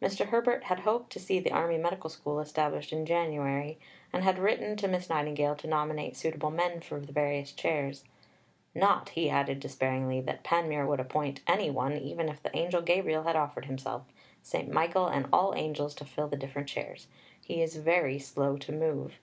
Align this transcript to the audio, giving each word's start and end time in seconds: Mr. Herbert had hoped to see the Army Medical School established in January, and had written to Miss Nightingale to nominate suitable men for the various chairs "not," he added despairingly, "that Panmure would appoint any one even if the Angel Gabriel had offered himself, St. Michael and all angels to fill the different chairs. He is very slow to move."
Mr. 0.00 0.24
Herbert 0.28 0.64
had 0.64 0.78
hoped 0.80 1.12
to 1.12 1.20
see 1.20 1.38
the 1.38 1.52
Army 1.52 1.76
Medical 1.76 2.08
School 2.08 2.40
established 2.40 2.94
in 2.94 3.04
January, 3.04 3.78
and 4.10 4.24
had 4.24 4.38
written 4.38 4.74
to 4.74 4.88
Miss 4.88 5.10
Nightingale 5.10 5.54
to 5.56 5.66
nominate 5.66 6.16
suitable 6.16 6.50
men 6.50 6.80
for 6.80 6.98
the 6.98 7.12
various 7.12 7.52
chairs 7.52 8.02
"not," 8.74 9.10
he 9.10 9.28
added 9.28 9.60
despairingly, 9.60 10.22
"that 10.22 10.42
Panmure 10.42 10.86
would 10.86 10.98
appoint 11.00 11.42
any 11.46 11.70
one 11.70 11.92
even 11.98 12.30
if 12.30 12.42
the 12.42 12.56
Angel 12.56 12.80
Gabriel 12.80 13.24
had 13.24 13.36
offered 13.36 13.66
himself, 13.66 14.04
St. 14.42 14.70
Michael 14.72 15.08
and 15.08 15.26
all 15.30 15.54
angels 15.54 15.94
to 15.96 16.06
fill 16.06 16.28
the 16.28 16.38
different 16.38 16.70
chairs. 16.70 17.06
He 17.42 17.60
is 17.60 17.76
very 17.76 18.18
slow 18.18 18.56
to 18.56 18.72
move." 18.72 19.18